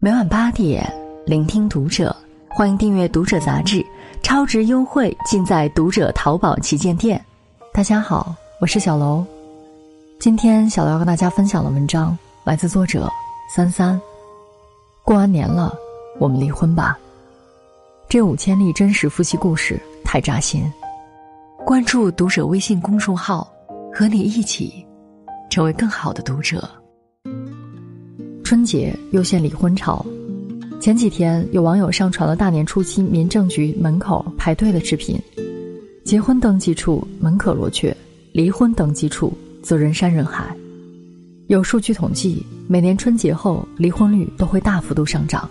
[0.00, 0.88] 每晚八点，
[1.26, 2.14] 聆听读者，
[2.48, 3.84] 欢迎订阅《读者》杂志，
[4.22, 7.20] 超值优惠尽在《读者》淘宝旗舰店。
[7.72, 9.24] 大家好，我是小楼。
[10.20, 13.10] 今天小楼要跟大家分享的文章来自作者
[13.52, 14.00] 三三。
[15.02, 15.74] 过完年了，
[16.20, 16.96] 我们离婚吧。
[18.08, 20.72] 这五千例真实夫妻故事太扎心。
[21.66, 23.50] 关注《读者》微信公众号，
[23.92, 24.86] 和你一起
[25.50, 26.70] 成为更好的读者。
[28.48, 30.02] 春节又现离婚潮，
[30.80, 35.20] 前几天有网友上传了大年初七民政局门口排队的视频，
[36.02, 37.94] 结婚登记处门可罗雀，
[38.32, 39.30] 离婚登记处
[39.62, 40.56] 则人山人海。
[41.48, 45.46] 有数据统计，每年春节后离婚率都会大幅度上涨。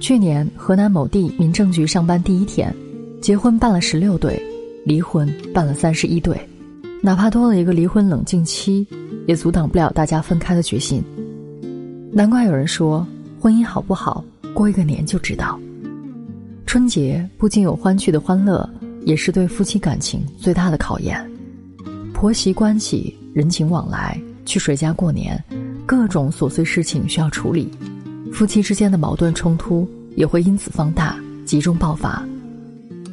[0.00, 2.74] 去年河南某地民政局上班第一天，
[3.20, 4.42] 结婚办了十六对，
[4.86, 6.40] 离婚办了三十一对，
[7.02, 8.86] 哪怕多了一个离婚冷静期，
[9.26, 11.04] 也阻挡不了大家分开的决心。
[12.12, 13.06] 难怪有人说，
[13.40, 15.58] 婚姻好不好，过一个年就知道。
[16.66, 18.68] 春节不仅有欢聚的欢乐，
[19.04, 21.24] 也是对夫妻感情最大的考验。
[22.12, 25.42] 婆媳关系、人情往来、去谁家过年，
[25.86, 27.70] 各种琐碎事情需要处理，
[28.32, 32.26] 夫妻之间的矛盾冲突也会因此放大、集中爆发。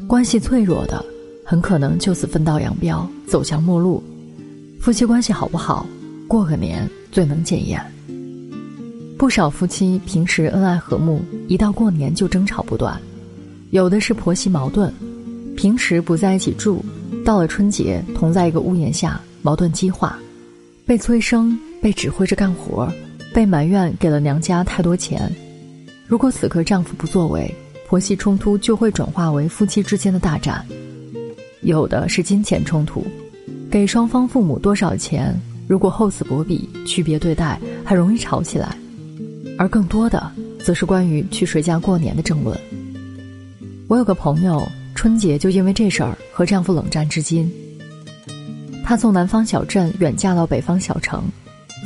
[0.08, 1.06] 关系脆弱的，
[1.46, 4.02] 很可能就此分道扬镳，走向陌路。
[4.80, 5.86] 夫妻关系好不好，
[6.28, 7.80] 过个年最能检验。
[9.18, 12.96] 不少夫妻平时恩爱和睦，一到过年就争吵不断；
[13.72, 14.92] 有的是婆媳矛盾，
[15.56, 16.86] 平时不在一起住，
[17.26, 20.20] 到了春节同在一个屋檐下，矛盾激化，
[20.86, 22.88] 被催生，被指挥着干活，
[23.34, 25.34] 被埋怨给了娘家太多钱。
[26.06, 27.52] 如果此刻丈夫不作为，
[27.88, 30.64] 婆媳冲突就会转化为夫妻之间的大战；
[31.62, 33.04] 有的是金钱冲突，
[33.72, 35.36] 给双方父母多少钱，
[35.68, 38.78] 如果厚此薄彼，区别对待，很容易吵起来。
[39.58, 40.32] 而更多的，
[40.64, 42.58] 则是关于去谁家过年的争论。
[43.88, 47.52] 我有个朋友，春节就因为这事儿和丈夫冷战至今。
[48.84, 51.24] 她从南方小镇远嫁到北方小城，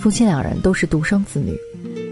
[0.01, 1.55] 夫妻两人都是独生子女，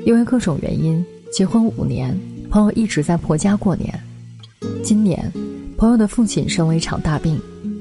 [0.05, 2.17] 因为各种原因，结婚五年，
[2.49, 3.93] 朋友一直在婆家过年。
[4.83, 5.31] 今年，
[5.77, 7.39] 朋友的父亲生了一场大病，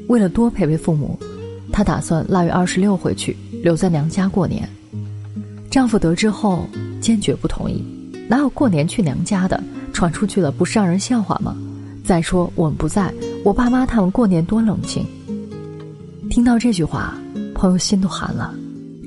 [0.08, 1.18] 为了多陪陪父母，
[1.72, 4.68] 她打算腊月二十六回去，留在娘家过年。
[5.70, 6.66] 丈夫得知后。
[7.00, 7.84] 坚决不同意，
[8.28, 9.62] 哪有过年去娘家的？
[9.92, 11.56] 传出去了不是让人笑话吗？
[12.04, 13.12] 再说我们不在，
[13.44, 15.04] 我爸妈他们过年多冷清。
[16.30, 17.18] 听到这句话，
[17.54, 18.54] 朋友心都寒了。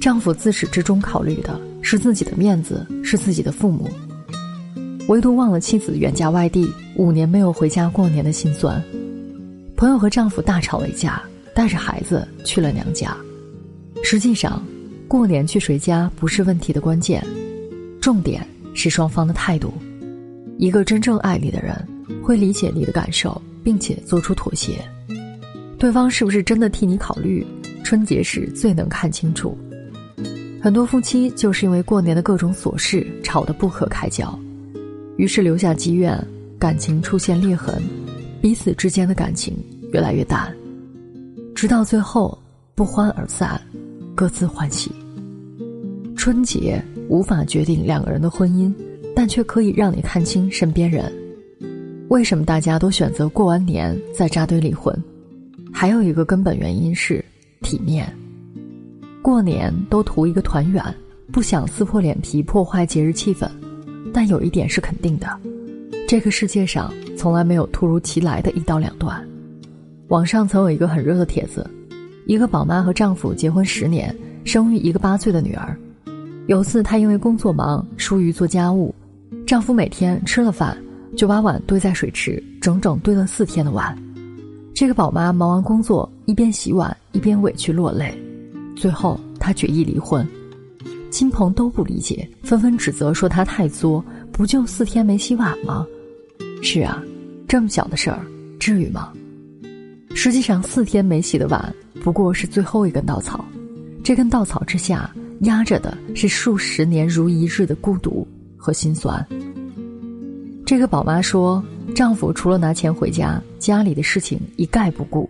[0.02, 3.90] 丈夫自始至终考虑的是自己的面子，是自己的父母，
[5.08, 8.84] 唯独忘了妻子远嫁外地五年没有回家过年的心酸。
[9.78, 11.22] 朋友和丈夫大吵了一架，
[11.56, 13.16] 带着孩子去了娘家。
[14.03, 14.62] 实际上，
[15.08, 17.23] 过年去谁家不是问题的关键。
[18.02, 19.72] 重点是双方的态度。
[20.58, 21.88] 一个真正爱你的人，
[22.22, 24.84] 会理解你的感受，并且做出妥协。
[25.78, 27.46] 对方是不是真的替你考虑？
[27.84, 29.58] 春节时最能看清楚。
[30.62, 34.38] 很多夫妻就是因为过年的各种琐事吵得不可开交，
[35.18, 36.16] 于是留下积怨，
[36.60, 37.82] 感情出现裂痕，
[38.40, 39.56] 彼此之间的感情
[39.92, 40.52] 越来越淡，
[41.56, 42.38] 直到最后
[42.76, 43.60] 不欢而散，
[44.16, 44.92] 各自欢喜。
[46.16, 46.84] 春节。
[47.12, 48.74] 无法决定两个人的婚姻，
[49.14, 51.12] 但却可以让你看清身边人。
[52.08, 54.98] 为什么大家都选择过完年再扎堆离婚？
[55.74, 57.24] 还有一个根本原因是
[57.64, 58.10] 体面。
[59.22, 60.82] 过年都图一个团圆，
[61.34, 63.46] 不想撕破脸皮破坏节日气氛。
[64.14, 65.28] 但有一点是肯定的，
[66.08, 69.22] 这个世界上从来没有突如其来的一刀两断。
[70.08, 71.70] 网上曾有一个很热的帖子：
[72.26, 75.78] 一个宝妈和丈夫结婚十年，生育一个八岁的女儿。
[76.47, 78.94] 有次，她因为工作忙疏于做家务，
[79.46, 80.78] 丈夫每天吃了饭
[81.16, 83.97] 就把碗堆在水池，整整堆了四天的碗。
[84.74, 88.13] 这个宝妈忙完工作，一边洗碗一边委屈落泪。
[88.75, 90.28] 最后，她决意离婚，
[91.12, 95.85] 亲朋都不理解，纷纷指责说她太作，不就四天没洗碗吗？
[96.64, 97.02] 是啊，
[97.47, 98.20] 这么小的事儿，
[98.59, 99.14] 至于吗？
[100.16, 101.73] 实际上，四天没洗的碗
[102.03, 103.46] 不过是最后一根稻草，
[104.03, 105.09] 这根稻草之下。
[105.41, 109.26] 压着的是数十年如一日的孤独和心酸。
[110.66, 111.64] 这个宝妈说，
[111.96, 115.28] 丈夫除了拿钱回家，家里的事情一概不顾，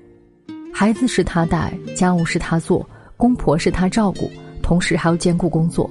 [0.73, 4.29] 孩子是他带，家务是他做，公婆是他照顾，
[4.61, 5.89] 同时还要兼顾工作，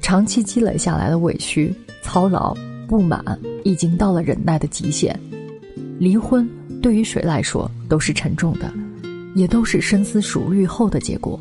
[0.00, 2.56] 长期积累下来的委屈、操劳、
[2.86, 3.20] 不满，
[3.64, 5.18] 已经到了忍耐的极限。
[5.98, 6.48] 离婚
[6.80, 8.72] 对于谁来说都是沉重的，
[9.34, 11.38] 也都是深思熟虑后的结果，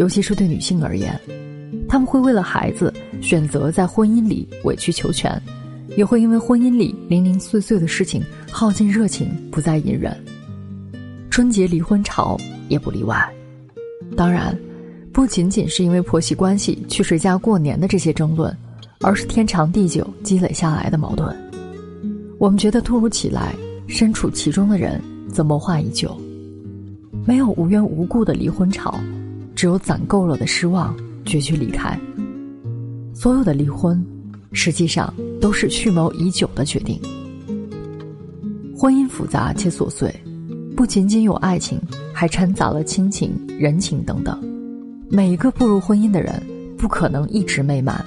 [0.00, 1.18] 尤其是对女性而言。
[1.94, 2.92] 他们会为了孩子
[3.22, 5.40] 选择在婚姻里委曲求全，
[5.96, 8.20] 也会因为婚姻里零零碎碎的事情
[8.50, 10.12] 耗尽热情，不再隐忍。
[11.30, 12.36] 春节离婚潮
[12.68, 13.32] 也不例外。
[14.16, 14.58] 当然，
[15.12, 18.52] 不仅仅是因为婆媳关系去谁家过年的这些争论，
[19.00, 21.32] 而是天长地久积累下来的矛盾。
[22.40, 23.54] 我们觉得突如其来，
[23.86, 25.00] 身处其中的人
[25.32, 26.20] 则谋划已久。
[27.24, 28.98] 没有无缘无故的离婚潮，
[29.54, 30.92] 只有攒够了的失望，
[31.24, 31.98] 决绝离开。
[33.12, 34.04] 所有的离婚，
[34.52, 37.00] 实际上都是蓄谋已久的决定。
[38.76, 40.14] 婚姻复杂且琐碎，
[40.76, 41.80] 不仅仅有爱情，
[42.12, 44.38] 还掺杂了亲情、人情等等。
[45.08, 46.42] 每一个步入婚姻的人，
[46.76, 48.04] 不可能一直美满，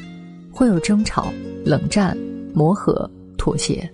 [0.52, 1.28] 会有争吵、
[1.66, 2.16] 冷战、
[2.54, 3.90] 磨合、妥协，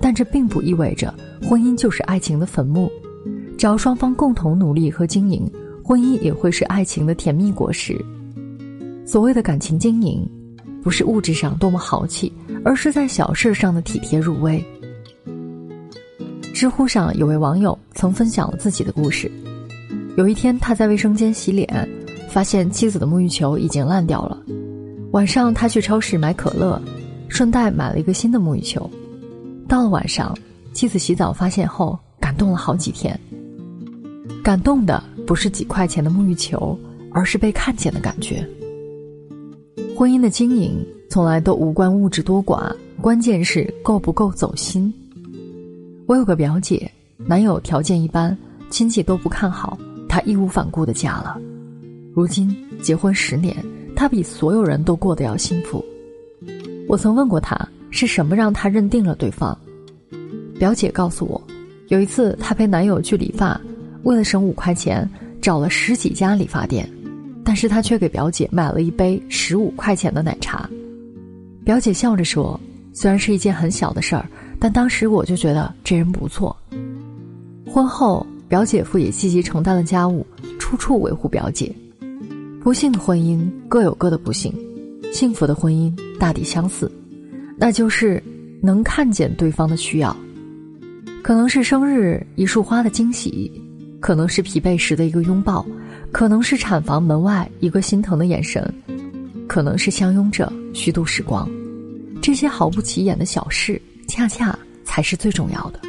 [0.00, 2.90] 但这并不意味着婚姻就是爱情的坟墓。
[3.56, 5.48] 只要双方共同努力和经营，
[5.82, 7.96] 婚姻也会是爱情的甜蜜果实。
[9.06, 10.28] 所谓的感情经营，
[10.82, 12.32] 不是物质上多么豪气，
[12.64, 14.62] 而是在小事上的体贴入微。
[16.52, 19.30] 知乎上有位网友曾分享了自己的故事：
[20.16, 21.88] 有一天，他在卫生间洗脸，
[22.28, 24.42] 发现妻子的沐浴球已经烂掉了。
[25.12, 26.82] 晚上，他去超市买可乐，
[27.28, 28.90] 顺带买了一个新的沐浴球。
[29.68, 30.36] 到了晚上，
[30.72, 33.18] 妻子洗澡发现后，感动了好几天。
[34.42, 36.76] 感动的不是几块钱的沐浴球，
[37.12, 38.44] 而是被看见的感觉。
[39.96, 42.70] 婚姻的经营从来都无关物质多寡，
[43.00, 44.92] 关键是够不够走心。
[46.04, 48.36] 我有个表姐，男友条件一般，
[48.68, 51.40] 亲戚都不看好，她义无反顾的嫁了。
[52.12, 53.56] 如今结婚十年，
[53.96, 55.82] 她比所有人都过得要幸福。
[56.86, 57.56] 我曾问过她，
[57.90, 59.56] 是什么让她认定了对方？
[60.58, 61.42] 表姐告诉我，
[61.88, 63.58] 有一次她陪男友去理发。
[64.02, 65.08] 为了省五块钱，
[65.40, 66.86] 找了十几家理发店，
[67.46, 70.68] 但是他却给表姐买了一杯十五块钱的奶茶。
[71.64, 72.60] 表姐笑着说
[72.92, 74.28] ：“虽然是一件很小的事儿，
[74.58, 76.54] 但当时我就觉得这人不错。”
[77.64, 80.26] 婚后，表姐夫也积极承担了家务，
[80.58, 81.72] 处处维护表姐。
[82.60, 84.52] 不幸的婚姻各有各的不幸，
[85.12, 86.90] 幸福的婚姻大抵相似，
[87.56, 88.20] 那就是
[88.60, 90.16] 能看见对方的需要，
[91.22, 93.52] 可能是生日一束花的惊喜。
[94.06, 95.66] 可能是疲惫时的一个拥抱，
[96.12, 98.72] 可能是产房门外一个心疼的眼神，
[99.48, 101.50] 可能是相拥着虚度时光。
[102.22, 105.80] 这些毫不起眼的小事，恰恰才是最重要的。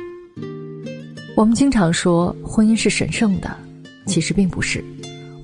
[1.35, 3.55] 我们经常说婚姻是神圣的，
[4.07, 4.83] 其实并不是。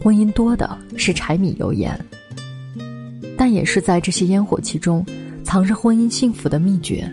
[0.01, 1.95] 婚姻多的是柴米油盐，
[3.37, 5.05] 但也是在这些烟火气中，
[5.43, 7.07] 藏着婚姻幸福的秘诀，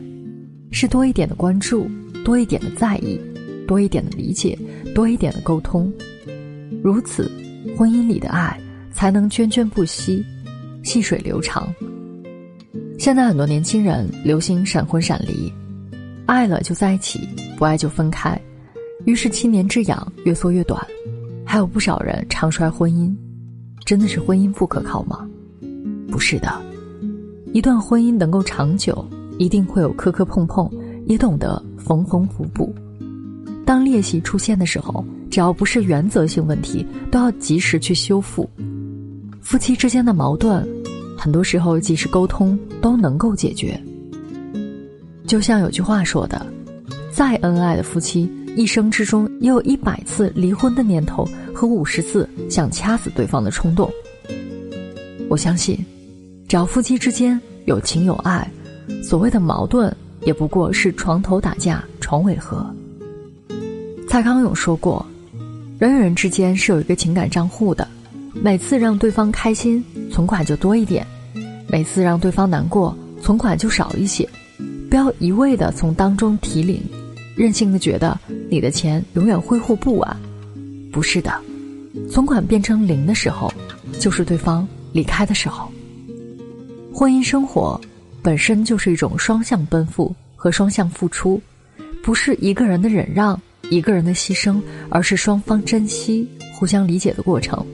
[0.70, 1.86] 是多一点的关注，
[2.24, 3.20] 多一点的在意。
[3.68, 4.58] 多一点的理解，
[5.00, 5.90] 多一点的沟通，
[6.84, 7.32] 如此，
[7.74, 8.60] 婚姻里的爱
[8.92, 10.22] 才能涓涓不息，
[10.82, 11.72] 细水流长。
[12.98, 15.50] 现在很多年轻人流行闪婚闪离，
[16.26, 17.26] 爱了就在一起，
[17.56, 18.38] 不爱就分开，
[19.06, 20.86] 于是七年之痒越缩越短。
[21.46, 23.10] 还有不少人唱衰婚姻，
[23.86, 25.26] 真的是婚姻不可靠吗？
[26.10, 26.60] 不是的，
[27.54, 29.02] 一段婚姻能够长久，
[29.38, 30.70] 一定会有磕磕碰碰，
[31.06, 32.74] 也懂得缝缝补补。
[33.70, 38.50] 当裂隙出现的时候，只要不是原则性问题，都要及时去修复。
[39.40, 40.66] 夫妻之间的矛盾，
[41.16, 43.80] 很多时候及时沟通都能够解决。
[45.24, 46.44] 就像有句话说的
[47.14, 53.88] ：“再恩爱的夫妻，一生之中也有一百次离婚的念头和五十次想掐死对方的冲动。”
[55.30, 55.78] 我相信，
[56.48, 58.50] 只要夫妻之间有情有爱，
[59.00, 62.68] 所谓的矛盾也不过是床头打架，床尾和。
[64.10, 65.06] 蔡康永说过
[65.78, 67.86] ：“人与人之间是有一个情感账户的，
[68.34, 71.04] 每次让对方开心，存款就多一点；
[71.68, 74.28] 每次让对方难过，存款就少一些。
[74.90, 76.82] 不要一味的从当中提领，
[77.36, 78.18] 任性的觉得
[78.50, 80.16] 你的钱永远挥霍不完。
[80.90, 81.32] 不是的，
[82.10, 83.48] 存款变成零的时候，
[84.00, 85.70] 就是对方离开的时候。
[86.92, 87.80] 婚姻生活
[88.24, 91.40] 本身就是一种双向奔赴和双向付出，
[92.02, 94.60] 不是一个人的忍让。”一个人的牺牲，
[94.90, 97.64] 而是双方珍惜、互相理解的过程。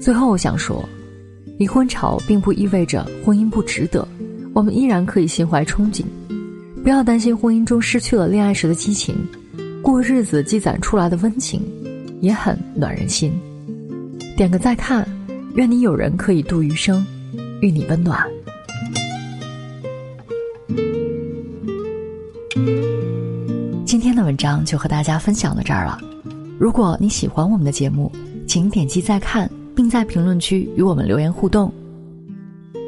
[0.00, 0.88] 最后，我想说，
[1.58, 4.06] 离婚潮并不意味着婚姻不值得，
[4.54, 6.04] 我们依然可以心怀憧憬。
[6.82, 9.16] 不要担心婚姻中失去了恋爱时的激情，
[9.82, 11.60] 过日子积攒出来的温情，
[12.20, 13.32] 也很暖人心。
[14.36, 15.04] 点个再看，
[15.54, 17.04] 愿你有人可以度余生，
[17.60, 18.24] 与你温暖。
[24.16, 26.00] 的文章就和大家分享到这儿了。
[26.58, 28.10] 如果你喜欢我们的节目，
[28.48, 31.70] 请点击再看，并在评论区与我们留言互动。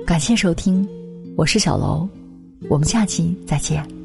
[0.06, 0.88] 感谢收听，
[1.37, 2.08] 我是小楼，
[2.68, 3.97] 我们下期再见。